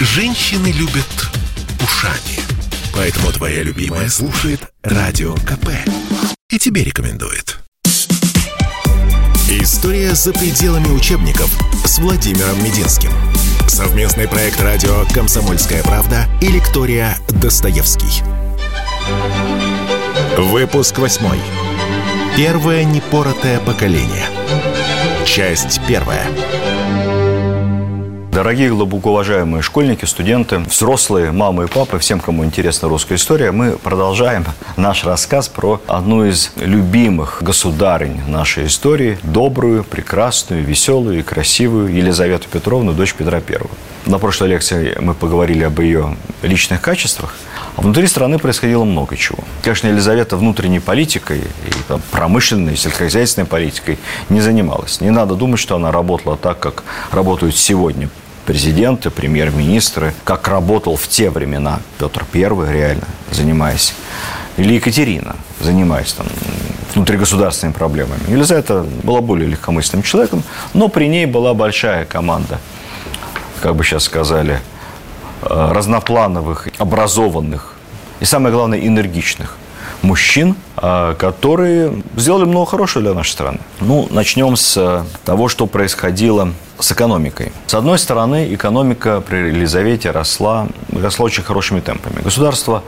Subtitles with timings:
[0.00, 1.28] Женщины любят
[1.82, 2.38] ушами.
[2.94, 5.70] Поэтому твоя любимая слушает Радио КП.
[6.50, 7.58] И тебе рекомендует.
[9.50, 11.50] История за пределами учебников
[11.84, 13.10] с Владимиром Мединским.
[13.66, 18.22] Совместный проект радио «Комсомольская правда» и лектория «Достоевский».
[20.36, 21.38] Выпуск восьмой.
[22.36, 24.26] Первое непоротое поколение.
[25.26, 26.24] Часть первая.
[28.38, 33.72] Дорогие глубоко уважаемые школьники, студенты, взрослые, мамы и папы, всем, кому интересна русская история, мы
[33.72, 34.44] продолжаем
[34.76, 42.48] наш рассказ про одну из любимых государынь нашей истории, добрую, прекрасную, веселую и красивую Елизавету
[42.48, 43.72] Петровну, дочь Петра Первого.
[44.06, 47.34] На прошлой лекции мы поговорили об ее личных качествах.
[47.74, 49.38] А внутри страны происходило много чего.
[49.62, 53.98] Конечно, Елизавета внутренней политикой, и там, промышленной, сельскохозяйственной политикой
[54.28, 55.00] не занималась.
[55.00, 58.08] Не надо думать, что она работала так, как работают сегодня
[58.48, 63.92] президенты, премьер-министры, как работал в те времена Петр I, реально занимаясь,
[64.56, 66.26] или Екатерина, занимаясь там
[66.94, 68.22] внутригосударственными проблемами.
[68.26, 72.58] Елизавета была более легкомысленным человеком, но при ней была большая команда,
[73.60, 74.60] как бы сейчас сказали,
[75.42, 77.74] э, разноплановых, образованных
[78.20, 79.58] и, самое главное, энергичных
[80.00, 83.58] мужчин, которые сделали много хорошего для нашей страны.
[83.80, 87.52] Ну, начнем с того, что происходило с экономикой.
[87.66, 92.22] С одной стороны, экономика при Елизавете росла, росла очень хорошими темпами.
[92.22, 92.82] Государство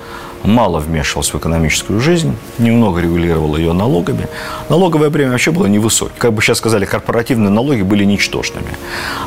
[0.44, 4.28] мало вмешивалось в экономическую жизнь, немного регулировало ее налогами.
[4.68, 6.16] Налоговое бремя вообще было невысокое.
[6.18, 8.76] Как бы сейчас сказали, корпоративные налоги были ничтожными.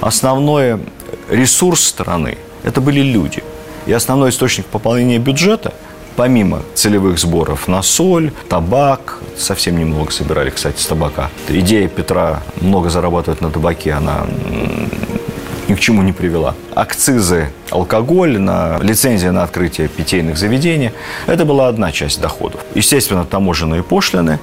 [0.02, 0.80] Основной
[1.30, 3.44] ресурс страны– это были люди.
[3.86, 5.73] И основной источник пополнения бюджета–
[6.16, 11.30] помимо целевых сборов на соль, табак, совсем немного собирали, кстати, с табака.
[11.47, 14.25] Идея Петра много зарабатывать на табаке, она
[15.67, 16.56] ни к чему не привела.
[16.75, 20.91] Акцизы, алкоголь, на лицензия на открытие питейных заведений–
[21.28, 22.61] это была одна часть доходов.
[22.75, 24.39] Естественно, таможенные пошлины,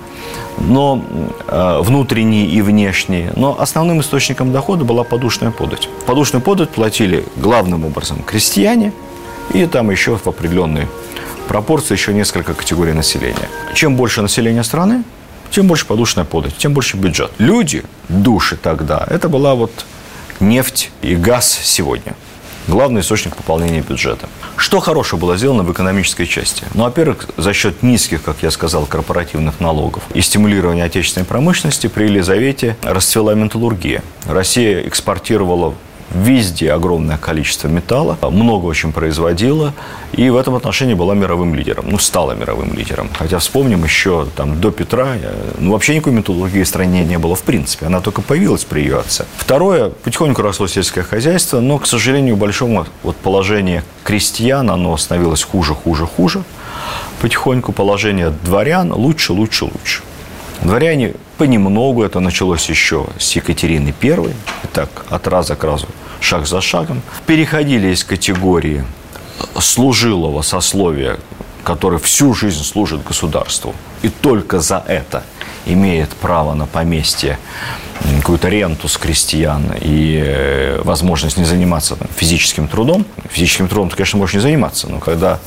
[0.58, 1.04] но
[1.47, 3.32] э, внутренние и внешние.
[3.37, 5.88] Но основным источником дохода была подушная подать.
[6.06, 8.92] Подушную подать платили главным образом крестьяне
[9.52, 10.88] и там еще в определенные
[11.50, 13.49] пропорции еще несколько категорий населения.
[13.75, 15.03] Чем больше населения страны,
[15.50, 17.33] тем больше подушная подать, тем больше бюджет.
[17.38, 19.84] Люди, души тогда, это была вот
[20.38, 22.15] нефть и газ сегодня.
[22.69, 24.28] Главный источник пополнения бюджета.
[24.56, 26.62] Что хорошего было сделано в экономической части?
[26.75, 32.05] Ну, во-первых, за счет низких, как я сказал, корпоративных налогов и стимулирования отечественной промышленности при
[32.05, 34.05] Елизавете расцвела металлургия.
[34.25, 35.75] Россия экспортировала
[36.15, 39.72] везде огромное количество металла, много очень производила,
[40.12, 43.09] и в этом отношении была мировым лидером, ну, стала мировым лидером.
[43.16, 45.15] Хотя вспомним еще там до Петра,
[45.59, 48.99] ну, вообще никакой металлургии в стране не было в принципе, она только появилась при ее
[48.99, 49.25] отце.
[49.37, 55.75] Второе, потихоньку росло сельское хозяйство, но, к сожалению, большому вот положение крестьян, оно становилось хуже,
[55.75, 56.43] хуже, хуже.
[57.20, 60.03] Потихоньку положение дворян лучше, лучше, лучше.
[60.62, 64.34] Дворяне понемногу, это началось еще с Екатерины I,
[64.75, 65.87] так от раза к разу,
[66.21, 68.84] шаг за шагом, переходили из категории
[69.59, 71.16] служилого сословия,
[71.65, 75.22] который всю жизнь служит государству, и только за это
[75.65, 77.38] имеет право на поместье,
[78.19, 83.04] какую-то ренту с крестьян и э, возможность не заниматься там, физическим трудом.
[83.31, 85.38] Физическим трудом ты, конечно, можешь не заниматься, но когда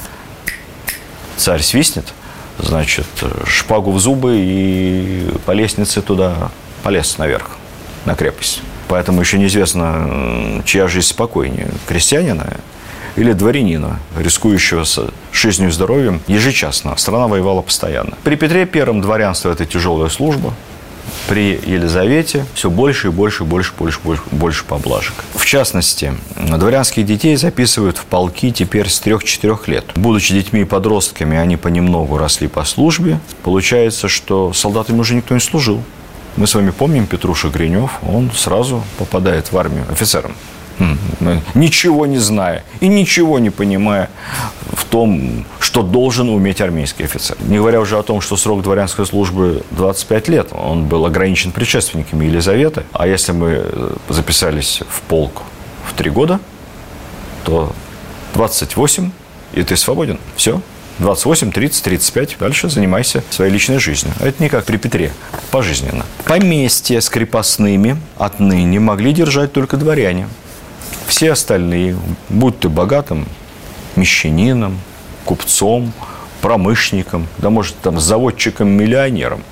[1.38, 2.14] царь свистнет–
[2.60, 3.08] значит,
[3.46, 6.52] шпагу в зубы и по лестнице туда
[6.84, 7.52] полез наверх,
[8.06, 8.62] на крепость.
[8.88, 12.58] Поэтому еще неизвестно, чья жизнь спокойнее, крестьянина
[13.16, 16.96] или дворянина, рискующего с жизнью и здоровьем ежечасно.
[16.98, 18.18] Страна воевала постоянно.
[18.24, 20.54] При Петре Первом дворянство– это тяжелая служба,
[21.28, 25.14] при Елизавете все больше и больше, больше, больше, больше, больше поблажек.
[25.36, 29.86] В частности, дворянских детей записывают в полки теперь с 3-4 лет.
[29.96, 33.20] Будучи детьми и подростками, они понемногу росли по службе.
[33.44, 35.82] Получается, что солдатами уже никто не служил.
[36.36, 40.34] Мы с вами помним Петруша Гринев, он сразу попадает в армию офицером
[41.54, 44.10] ничего не зная и ничего не понимая
[44.72, 47.36] в том, что должен уметь армейский офицер.
[47.42, 50.50] Не говоря уже о том, что срок дворянской службы 25 лет.
[50.52, 52.84] Он был ограничен предшественниками Елизаветы.
[52.92, 55.42] А если мы э, записались в полк
[55.90, 56.40] в 3 года,
[57.44, 57.74] то
[58.36, 59.10] 28,
[59.54, 60.20] и ты свободен.
[60.36, 60.62] Все.
[61.00, 62.38] 28, 30, 35.
[62.40, 64.14] Дальше занимайся своей личной жизнью.
[64.20, 65.12] Это не как при Петре.
[65.50, 66.06] Пожизненно.
[66.26, 70.28] Поместья с крепостными отныне могли держать только дворяне.
[71.08, 71.98] Все остальные,
[72.30, 73.28] будь ты богатым
[73.96, 74.78] мещанином,
[75.26, 75.94] купцом,
[76.42, 79.44] промышленником, да может там заводчиком-миллионером.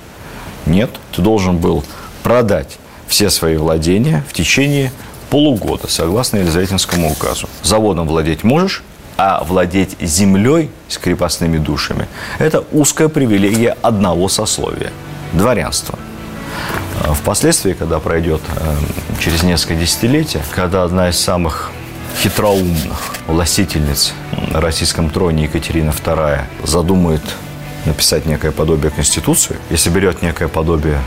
[0.65, 1.83] Нет, ты должен был
[2.23, 2.77] продать
[3.07, 4.91] все свои владения в течение
[5.29, 7.49] полугода, согласно Елизаветинскому указу.
[7.63, 8.83] Заводом владеть можешь,
[9.17, 12.07] а владеть землей с крепостными душами–
[12.39, 14.91] это узкая привилегия одного сословия–
[15.33, 15.97] дворянства.
[17.15, 18.75] Впоследствии, когда пройдет э,
[19.19, 21.71] через несколько десятилетий, когда одна из самых
[22.17, 24.13] хитроумных властительниц
[24.51, 27.21] на российском троне Екатерина II задумает
[27.85, 30.99] написать некое подобие Конституции, если берет некое подобие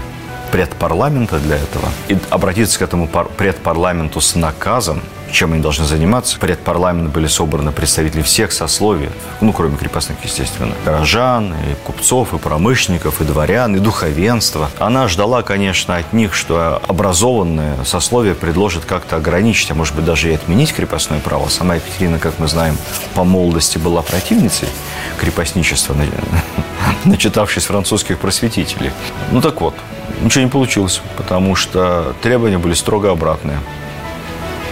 [0.50, 5.00] предпарламента для этого и обратиться к этому предпарламенту с наказом,
[5.34, 6.38] чем они должны заниматься.
[6.38, 9.10] Пред парламент были собраны представители всех сословий,
[9.40, 10.72] ну, кроме крепостных, естественно.
[10.84, 14.70] Горожан, и купцов, и промышленников, и дворян, и духовенства.
[14.78, 20.31] Она ждала, конечно, от них, что образованное сословие предложит как-то ограничить, а может быть, даже
[20.31, 21.48] и отменить крепостное право.
[21.48, 22.78] Сама Екатерина, как мы знаем,
[23.14, 24.69] по молодости была противницей
[25.19, 25.96] крепостничества,
[27.04, 28.92] начитавшись французских просветителей.
[29.32, 29.75] Ну так вот,
[30.22, 33.58] ничего не получилось, потому что требования были строго обратные.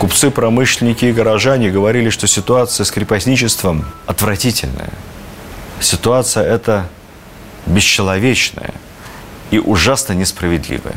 [0.03, 4.91] Купцы, промышленники и горожане говорили, что ситуация с крепостничеством отвратительная.
[5.79, 6.89] Ситуация эта
[7.67, 8.75] бесчеловечная
[9.53, 10.97] и ужасно несправедливая.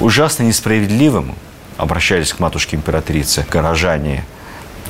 [0.00, 1.36] Ужасно несправедливым
[1.76, 4.24] обращались к матушке императрице горожане,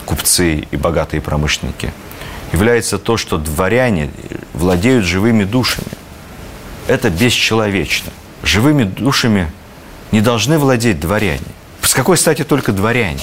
[0.06, 1.92] купцы и богатые промышленники,
[2.54, 4.10] является то, что дворяне
[4.54, 5.92] владеют живыми душами.
[6.86, 8.10] Это бесчеловечно.
[8.42, 9.52] Живыми душами
[10.12, 11.57] не должны владеть дворяне.
[11.82, 13.20] С какой стати только дворяне?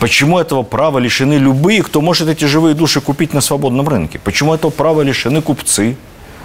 [0.00, 4.20] Почему этого права лишены любые, кто может эти живые души купить на свободном рынке?
[4.22, 5.96] Почему этого права лишены купцы?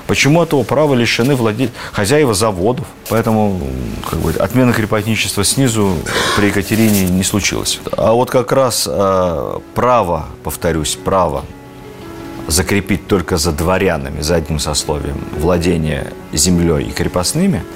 [0.07, 1.69] Почему этого права лишены владе...
[1.91, 2.85] хозяева заводов?
[3.09, 3.61] Поэтому
[4.09, 5.95] как бы, отмена крепостничества снизу
[6.35, 7.79] при Екатерине не случилось.
[7.95, 11.45] А вот как раз э, право, повторюсь, право
[12.47, 17.63] закрепить только за дворянами, за одним сословием, владение землей и крепостными–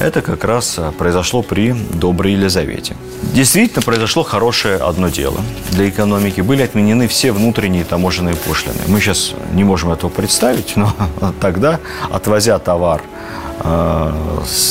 [0.00, 2.96] это как раз а, произошло при доброй Елизавете.
[3.34, 5.38] Действительно, произошло хорошее одно дело
[5.70, 6.40] для экономики.
[6.40, 8.80] Были отменены все внутренние таможенные пошлины.
[8.88, 10.92] Мы сейчас не можем этого представить, но
[11.40, 11.78] тогда,
[12.10, 13.02] отвозя товар
[13.62, 14.12] э,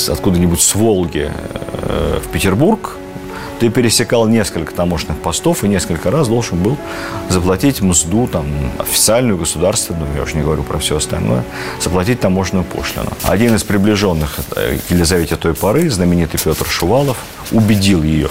[0.09, 2.97] откуда-нибудь с Волги э, в Петербург,
[3.59, 6.77] ты пересекал несколько таможенных постов и несколько раз должен был
[7.29, 8.45] заплатить мзду, там,
[8.79, 11.43] официальную, государственную, я уже не говорю про все остальное,
[11.81, 13.11] заплатить таможенную пошлину.
[13.23, 17.17] Один из приближенных к Елизавете той поры, знаменитый Петр Шувалов,
[17.51, 18.29] убедил ее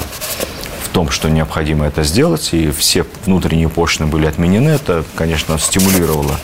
[0.83, 4.71] в том, что необходимо это сделать, и все внутренние пошлины были отменены.
[4.71, 6.37] Это, конечно, стимулировало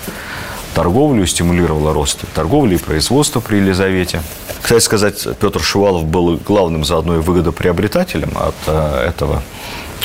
[0.75, 4.23] торговлю, стимулировало рост торговли и производства при Елизавете.
[4.62, 9.43] Кстати сказать, Петр Шувалов был главным заодно и выгодоприобретателем от э, этого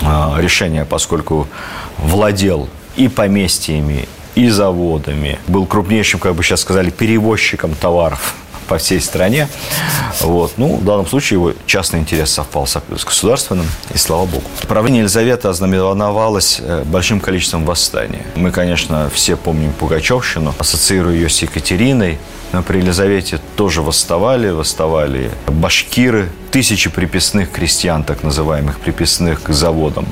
[0.01, 0.05] э,
[0.41, 1.47] решения, поскольку
[1.97, 8.35] владел и поместьями, и заводами, был крупнейшим, как бы сейчас сказали, перевозчиком товаров
[8.69, 9.49] по всей стране.
[10.21, 10.53] Вот.
[10.57, 14.43] Ну, в данном случае его частный интерес совпал с государственным, и слава богу.
[14.67, 18.21] Правление Елизаветы ознаменовалось э, большим количеством восстаний.
[18.35, 22.19] Мы, конечно, все помним Пугачевщину, ассоциируя ее с Екатериной,
[22.51, 30.07] но при Елизавете тоже восставали, восставали башкиры, тысячи приписных крестьян, так называемых приписных к заводам.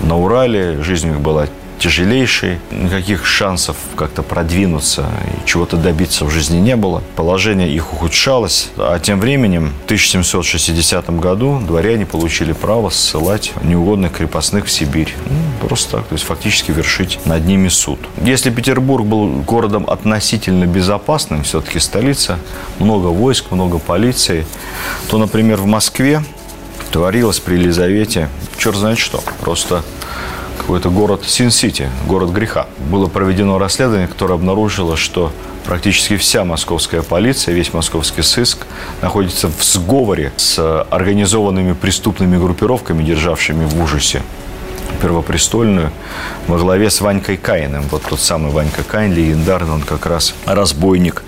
[0.00, 1.46] На Урале жизнь у них была
[1.82, 7.02] тяжелейшей, никаких шансов как-то продвинуться и чего-то добиться в жизни не было.
[7.16, 14.66] Положение их ухудшалось, а тем временем в 1760 году дворяне получили право ссылать неугодных крепостных
[14.66, 15.12] в Сибирь.
[15.28, 17.98] Ну, просто так, то есть фактически вершить над ними суд.
[18.22, 22.38] Если Петербург был городом относительно безопасным, все-таки столица,
[22.78, 24.46] много войск, много полиции,
[25.08, 26.22] то, например, в Москве
[26.92, 29.20] творилось при Елизавете черт знает что.
[29.40, 29.82] Просто
[30.62, 32.66] какой-то город Син-Сити, город греха.
[32.90, 35.32] Было проведено расследование, которое обнаружило, что
[35.66, 38.66] практически вся московская полиция, весь московский сыск
[39.02, 44.22] находится в сговоре с организованными преступными группировками, державшими в ужасе
[45.00, 45.90] первопрестольную
[46.46, 47.84] во главе с Ванькой Каиным.
[47.90, 51.24] Вот тот самый Ванька Каин, легендарный, он как раз разбойник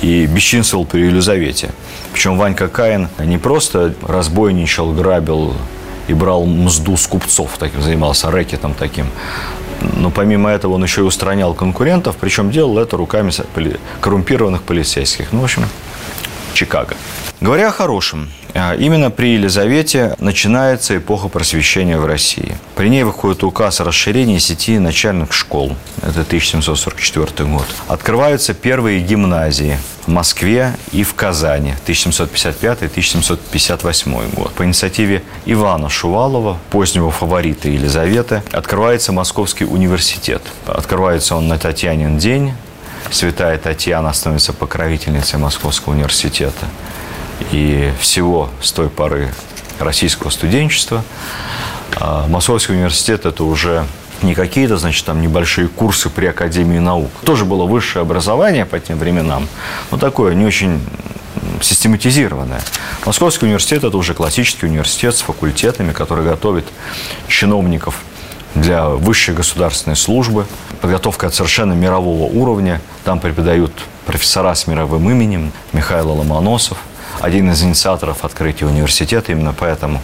[0.00, 1.70] и бесчинствовал при Елизавете.
[2.12, 5.54] Причем Ванька Каин не просто разбойничал, грабил
[6.10, 9.06] и брал мзду с купцов, таким занимался рэкетом таким.
[9.96, 13.32] Но помимо этого он еще и устранял конкурентов, причем делал это руками
[14.00, 15.32] коррумпированных полицейских.
[15.32, 15.64] Ну, в общем,
[16.52, 16.96] Чикаго.
[17.40, 22.58] Говоря о хорошем, а, именно при Елизавете начинается эпоха просвещения в России.
[22.76, 25.74] При ней выходит указ о расширении сети начальных школ.
[26.02, 27.64] Это 1744 год.
[27.88, 31.76] Открываются первые гимназии в Москве и в Казани.
[31.86, 34.52] 1755-1758 год.
[34.52, 40.42] По инициативе Ивана Шувалова, позднего фаворита Елизаветы, открывается Московский университет.
[40.66, 42.52] Открывается он на Татьянин день.
[43.10, 46.66] Святая Татьяна становится покровительницей Московского университета.
[47.50, 49.32] И всего с той поры
[49.78, 51.02] российского студенчества.
[51.96, 53.86] А Московский университет– это уже
[54.22, 57.10] не какие-то, значит, там небольшие курсы при Академии наук.
[57.24, 59.48] Тоже было высшее образование по тем временам,
[59.90, 60.80] но такое не очень
[61.62, 62.60] систематизированное.
[63.06, 66.66] Московский университет– это уже классический университет с факультетами, который готовит
[67.28, 68.02] чиновников
[68.54, 70.46] для высшей государственной службы.
[70.80, 72.80] Подготовка совершенно мирового уровня.
[73.04, 73.72] Там преподают
[74.06, 76.78] профессора с мировым именем Михаил Ломоносов,
[77.20, 80.00] один из инициаторов открытия университета, именно поэтому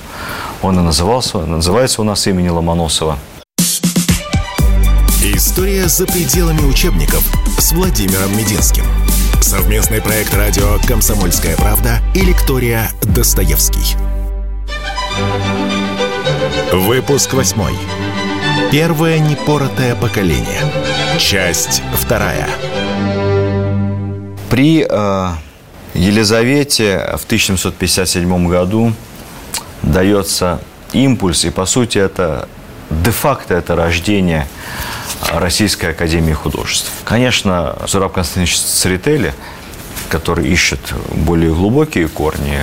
[0.62, 3.18] он и назывался, называется у нас имени Ломоносова.
[5.22, 7.24] История за пределами учебников
[7.58, 8.84] с Владимиром Мединским.
[9.40, 13.96] Совместный проект радио «Комсомольская правда» и лектория «Достоевский».
[16.72, 17.72] Выпуск восьмой.
[18.70, 20.60] Первое непоротое поколение.
[21.18, 22.48] Часть вторая.
[24.50, 25.28] При э,
[25.96, 28.92] Елизавете в 1757 году
[29.82, 30.60] дается
[30.92, 32.48] импульс, и по сути это
[32.90, 34.46] де-факто это рождение
[35.32, 36.90] Российской Академии Художеств.
[37.04, 39.34] Конечно, Зураб Константинович Церетели,
[40.08, 40.80] который ищет
[41.12, 42.58] более глубокие корни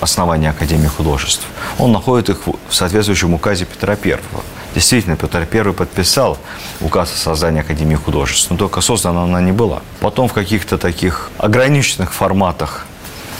[0.00, 1.46] основания Академии Художеств,
[1.78, 4.42] он находит их в соответствующем указе Петра Первого.
[4.74, 6.38] Действительно, Петр I подписал
[6.80, 9.80] указ о создании Академии художеств, но только создана она не была.
[10.00, 12.86] Потом в каких-то таких ограниченных форматах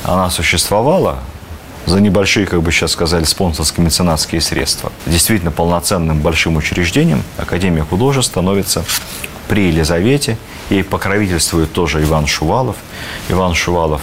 [0.05, 1.19] она существовала,
[1.87, 4.93] за небольшие, как бы сейчас сказали, спонсорские меценатские средства.
[5.07, 8.85] Действительно полноценным большим учреждением Академия художеств становится
[9.49, 10.37] при Елизавете.
[10.71, 12.77] Ей покровительствует тоже Иван Шувалов.
[13.31, 14.03] Иван Шувалов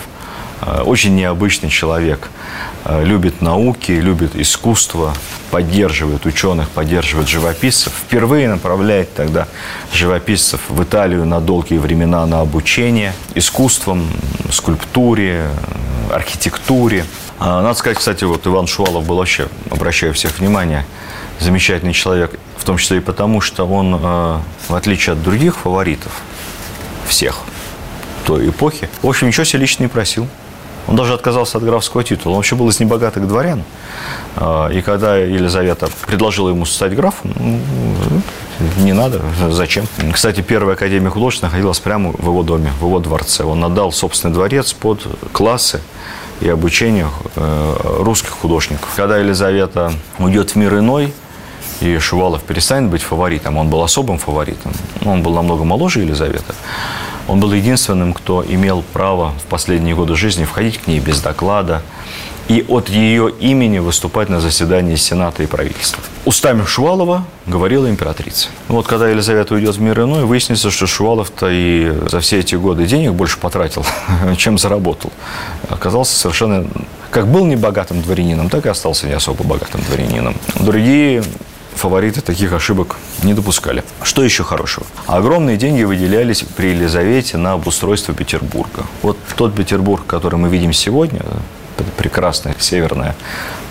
[0.62, 2.30] э, очень необычный человек.
[2.88, 5.14] Э, любит науки, любит искусство,
[5.50, 7.92] поддерживает ученых, поддерживает живописцев.
[7.92, 9.48] Впервые направляет тогда
[9.92, 14.08] живописцев в Италию на долгие времена на обучение искусствам,
[14.52, 15.50] скульптуре,
[16.12, 17.06] архитектуре.
[17.40, 20.86] А, надо сказать, кстати, вот Иван Шувалов был вообще, обращаю всех внимание,
[21.40, 26.12] замечательный человек, в том числе и потому, что он, э, в отличие от других фаворитов,
[27.08, 27.40] всех
[28.26, 30.28] той эпохи, в общем, ничего себе лично не просил.
[30.88, 32.34] Он даже отказался от графского титула.
[32.34, 33.64] Он вообще был из небогатых дворян.
[34.36, 37.60] А, и когда Елизавета предложила ему стать графом, ну,
[38.78, 39.86] не надо, зачем?
[40.14, 43.44] Кстати, первая академия художеств находилась прямо в его доме, в его дворце.
[43.44, 45.82] Он отдал собственный дворец под классы
[46.42, 48.90] и обучение э, русских художников.
[48.96, 51.14] Когда Елизавета уйдет в мир иной,
[51.82, 54.72] и Шувалов перестанет быть фаворитом, он был особым фаворитом,
[55.04, 56.54] он был намного моложе Елизаветы,
[57.28, 61.82] он был единственным, кто имел право в последние годы жизни входить к ней без доклада
[62.48, 66.04] и от ее имени выступать на заседании Сената и правительства.
[66.26, 68.50] Устами Шувалова говорила императрица.
[68.68, 72.86] Вот когда Елизавета уйдет в мир иной, выяснится, что Шувалов-то и за все эти годы
[72.86, 73.84] денег больше потратил,
[74.38, 75.12] чем заработал.
[75.70, 76.68] Оказался совершенно...
[77.10, 80.36] Как был небогатым дворянином, так и остался не особо богатым дворянином.
[80.60, 81.24] Другие
[81.76, 83.84] фавориты таких ошибок не допускали.
[84.02, 84.86] Что еще хорошего?
[85.06, 88.86] Огромные деньги выделялись при Елизавете на обустройство Петербурга.
[89.02, 91.22] Вот тот Петербург, который мы видим сегодня,
[91.98, 93.16] прекрасная северная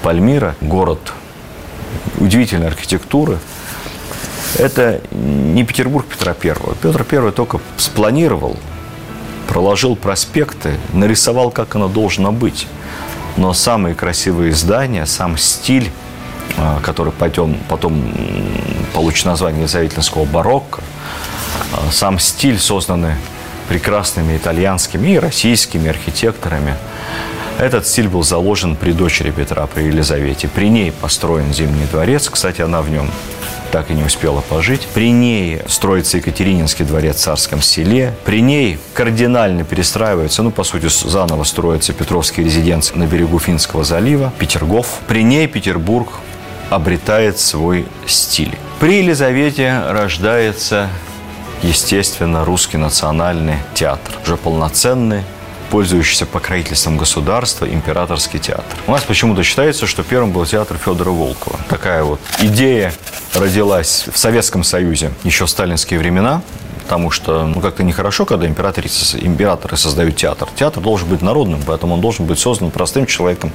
[0.03, 1.13] Пальмира, город
[2.19, 3.39] удивительной архитектуры,
[4.57, 6.75] это не Петербург Петра Первого.
[6.77, 8.57] Петр Первый только спланировал,
[9.49, 12.67] проложил проспекты, нарисовал, как оно должно быть.
[13.37, 15.91] Но самые красивые здания, сам стиль
[16.83, 18.03] который потом, потом
[18.93, 20.83] получит название Елизаветинского барокко.
[21.73, 23.15] А, сам стиль, созданный
[23.69, 26.77] прекрасными итальянскими и российскими архитекторами.
[27.59, 30.49] Этот стиль был заложен при дочери Петра, при Елизавете.
[30.49, 32.29] При ней построен Зимний дворец.
[32.29, 33.09] Кстати, она в нем
[33.71, 34.87] так и не успела пожить.
[34.95, 38.15] При ней строится Екатерининский дворец в Царском селе.
[38.25, 44.33] При ней кардинально перестраивается, ну, по сути, заново строится Петровский резиденция на берегу Финского залива,
[44.39, 45.01] Петергоф.
[45.07, 46.09] При ней Петербург
[46.71, 48.57] обретает свой стиль.
[48.81, 50.89] При Елизавете рождается,
[51.63, 55.23] естественно, русский национальный театр, уже полноценный,
[55.71, 58.79] пользующийся покровительством государства, императорский театр.
[58.87, 61.59] У нас почему-то считается, что первым был театр Федора Волкова.
[61.69, 62.93] Такая вот идея
[63.35, 66.43] родилась в Советском Союзе еще в сталинские времена
[66.85, 70.49] потому что ну, как-то нехорошо, когда императрицы, императоры создают театр.
[70.55, 73.53] Театр должен быть народным, поэтому он должен быть создан простым человеком,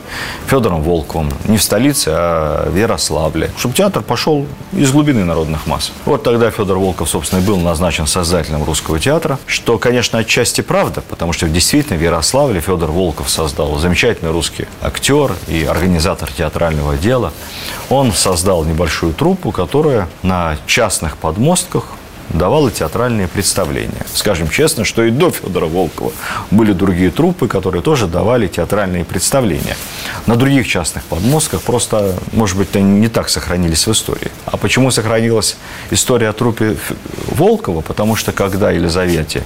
[0.48, 1.32] Федором Волковым.
[1.46, 3.52] Не в столице, а в Ярославле.
[3.58, 5.92] Чтобы театр пошел из глубины народных масс.
[6.06, 11.02] Вот тогда Федор Волков, собственно, и был назначен создателем русского театра, что, конечно, отчасти правда,
[11.02, 17.32] потому что действительно в Ярославле Федор Волков создал замечательный русский актер и организатор театрального дела.
[17.90, 21.86] Он создал небольшую труппу, которая на частных подмостках
[22.30, 24.06] давала театральные представления.
[24.14, 26.12] Скажем честно, что и до Федора Волкова
[26.52, 29.76] были другие труппы, которые тоже давали театральные представления.
[30.26, 34.32] На других частных подмостках просто, может быть, они не так сохранились в истории.
[34.46, 35.58] А почему сохранилась
[35.92, 36.78] история о трупе
[37.28, 37.82] Волкова?
[37.82, 39.44] Потому что когда Елизавете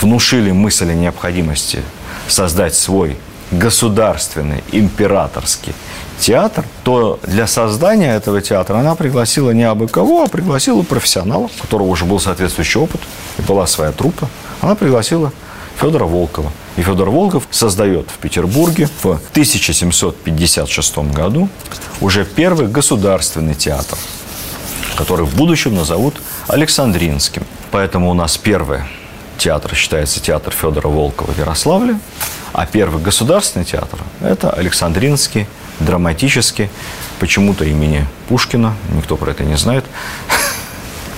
[0.00, 1.82] внушили мысль о необходимости
[2.28, 3.16] создать свой
[3.50, 5.74] государственный, императорский
[6.18, 11.62] театр, то для создания этого театра она пригласила не абы кого, а пригласила профессионала, у
[11.62, 13.00] которого уже был соответствующий опыт,
[13.38, 14.28] и была своя труппа.
[14.60, 15.32] Она пригласила
[15.80, 16.52] Федора Волкова.
[16.76, 21.48] И Федор Волков создает в Петербурге в 1756 году
[22.00, 23.98] уже первый государственный театр,
[24.96, 26.14] который в будущем назовут
[26.48, 27.44] Александринским.
[27.70, 28.80] Поэтому у нас первый
[29.38, 31.98] театр считается театр Федора Волкова в Ярославле,
[32.52, 35.46] а первый государственный театр– это Александринский
[35.80, 36.70] драматический,
[37.18, 39.84] почему-то имени Пушкина, никто про это не знает.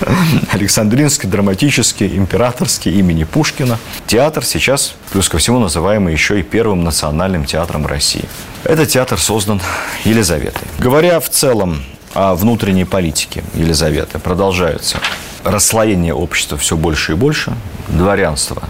[0.51, 3.77] Александринский, драматический, императорский имени Пушкина.
[4.07, 8.25] Театр сейчас, плюс ко всему, называемый еще и первым национальным театром России.
[8.63, 9.61] Этот театр создан
[10.03, 10.67] Елизаветой.
[10.79, 14.99] Говоря в целом о внутренней политике Елизаветы, продолжается
[15.43, 17.53] расслоение общества все больше и больше,
[17.87, 18.63] дворянство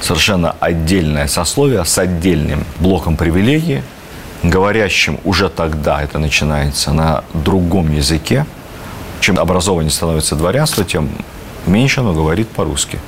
[0.00, 3.82] совершенно отдельное сословие с отдельным блоком привилегий,
[4.42, 8.46] говорящим уже тогда это начинается на другом языке.
[9.20, 11.10] Чем образованнее становится дворянство, тем
[11.66, 12.98] меньше оно говорит по-русски.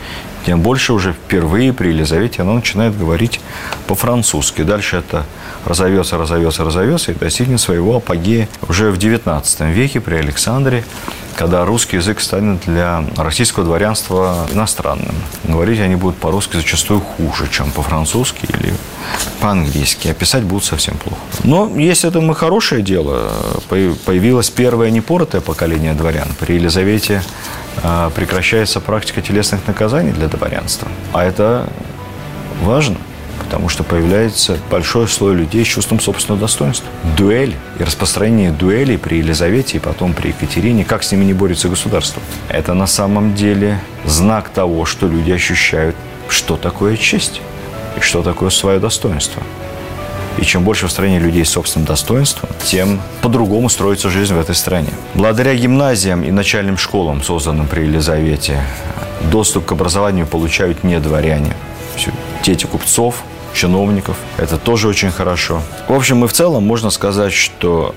[0.44, 3.40] Тем больше уже впервые при Елизавете оно начинает говорить
[3.86, 4.62] по-французски.
[4.62, 5.24] Дальше это
[5.64, 10.84] разовьется, разовьется, разовьется и достигнет своего апогея уже в XIX веке при Александре,
[11.36, 15.14] когда русский язык станет для российского дворянства иностранным.
[15.44, 18.74] Говорить они будут по-русски зачастую хуже, чем по-французски или
[19.40, 21.20] по-английски, а писать будут совсем плохо.
[21.44, 23.32] Но есть это мы хорошее дело.
[23.68, 26.28] Появилось первое непоротое поколение дворян.
[26.38, 27.22] При Елизавете
[27.82, 30.88] а, прекращается практика телесных наказаний для дворянства.
[31.12, 31.68] А это
[32.62, 32.96] важно–
[33.52, 36.88] потому что появляется большой слой людей с чувством собственного достоинства.
[37.18, 41.68] Дуэль и распространение дуэлей при Елизавете и потом при Екатерине, как с ними не борется
[41.68, 42.22] государство.
[42.48, 45.94] Это на самом деле знак того, что люди ощущают,
[46.30, 47.42] что такое честь
[47.98, 49.42] и что такое свое достоинство.
[50.38, 54.54] И чем больше в стране людей с собственным достоинством, тем по-другому строится жизнь в этой
[54.54, 54.88] стране.
[55.12, 58.62] Благодаря гимназиям и начальным школам, созданным при Елизавете,
[59.30, 61.54] доступ к образованию получают не дворяне.
[62.42, 63.22] Дети купцов,
[63.54, 64.16] чиновников.
[64.38, 65.62] Это тоже очень хорошо.
[65.88, 67.94] В общем и в целом можно сказать, что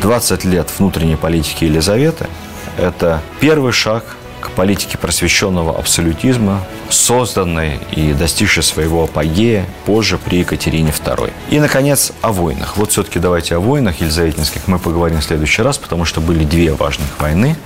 [0.00, 2.26] 20 лет внутренней политики Елизаветы–
[2.78, 10.90] это первый шаг к политике просвещенного абсолютизма, созданной и достигшей своего апогея позже при Екатерине
[10.90, 11.32] II.
[11.50, 12.76] И, наконец, о войнах.
[12.76, 16.72] Вот все-таки давайте о войнах елизаветинских мы поговорим в следующий раз, потому что были две
[16.74, 17.56] важных войны,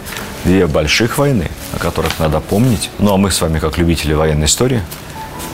[0.45, 2.91] две больших войны, о которых надо помнить.
[2.99, 4.83] Ну, а мы с вами, как любители военной истории,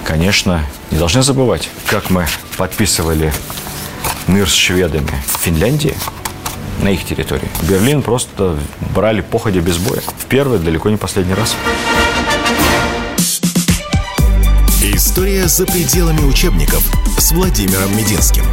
[0.04, 3.32] конечно, не должны забывать, как мы подписывали
[4.26, 5.94] мир с шведами в Финляндии,
[6.80, 7.48] на их территории.
[7.62, 8.58] Берлин просто
[8.94, 10.00] брали походя без боя.
[10.00, 11.56] В первый, далеко не последний раз.
[14.82, 16.82] История за пределами учебников
[17.18, 18.44] с Владимиром Мединским.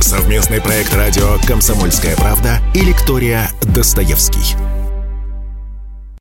[0.00, 4.71] Совместный проект радио «Комсомольская правда» и лектория «Достоевский».